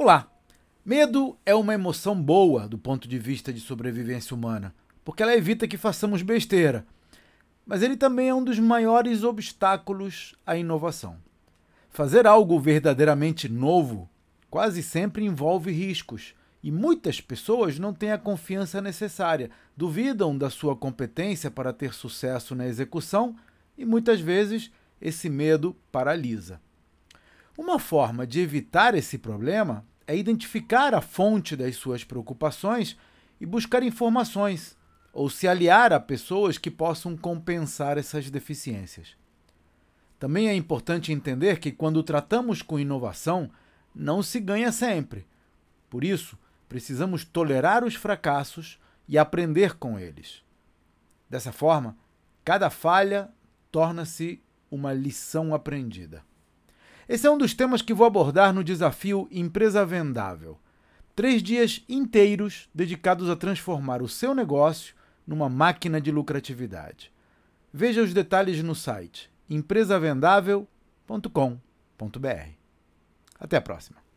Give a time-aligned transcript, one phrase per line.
[0.00, 0.30] Olá!
[0.84, 4.72] Medo é uma emoção boa do ponto de vista de sobrevivência humana,
[5.04, 6.86] porque ela evita que façamos besteira.
[7.66, 11.16] Mas ele também é um dos maiores obstáculos à inovação.
[11.90, 14.08] Fazer algo verdadeiramente novo
[14.48, 20.76] quase sempre envolve riscos, e muitas pessoas não têm a confiança necessária, duvidam da sua
[20.76, 23.34] competência para ter sucesso na execução
[23.76, 24.70] e muitas vezes
[25.00, 26.60] esse medo paralisa.
[27.58, 32.96] Uma forma de evitar esse problema é identificar a fonte das suas preocupações
[33.40, 34.76] e buscar informações,
[35.12, 39.16] ou se aliar a pessoas que possam compensar essas deficiências.
[40.20, 43.50] Também é importante entender que quando tratamos com inovação,
[43.92, 45.26] não se ganha sempre.
[45.90, 46.38] Por isso,
[46.68, 50.44] precisamos tolerar os fracassos e aprender com eles.
[51.28, 51.96] Dessa forma,
[52.44, 53.28] cada falha
[53.72, 54.40] torna-se
[54.70, 56.22] uma lição aprendida.
[57.08, 60.58] Esse é um dos temas que vou abordar no desafio Empresa Vendável.
[61.16, 64.94] Três dias inteiros dedicados a transformar o seu negócio
[65.26, 67.10] numa máquina de lucratividade.
[67.72, 72.48] Veja os detalhes no site empresavendável.com.br.
[73.40, 74.07] Até a próxima!